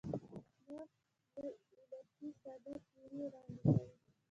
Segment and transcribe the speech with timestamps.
[0.67, 0.87] موږ
[1.37, 1.49] یو
[1.89, 3.87] علتي ساده تیوري وړاندې کړې.